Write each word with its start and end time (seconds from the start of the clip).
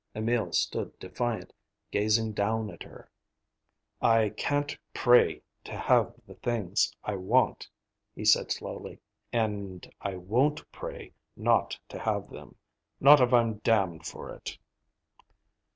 Emil 0.15 0.51
stood 0.51 0.97
defiant, 0.97 1.53
gazing 1.91 2.31
down 2.33 2.71
at 2.71 2.81
her. 2.81 3.07
"I 4.01 4.29
can't 4.29 4.75
pray 4.95 5.43
to 5.65 5.73
have 5.77 6.15
the 6.25 6.33
things 6.33 6.91
I 7.03 7.13
want," 7.17 7.69
he 8.15 8.25
said 8.25 8.51
slowly, 8.51 8.97
"and 9.31 9.87
I 10.01 10.15
won't 10.15 10.63
pray 10.71 11.13
not 11.37 11.77
to 11.89 11.99
have 11.99 12.31
them, 12.31 12.55
not 12.99 13.21
if 13.21 13.31
I'm 13.31 13.59
damned 13.59 14.07
for 14.07 14.33
it." 14.33 14.57